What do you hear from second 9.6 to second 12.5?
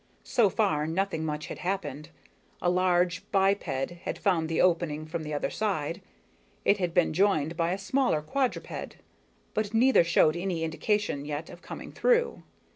neither showed any indication yet of coming through.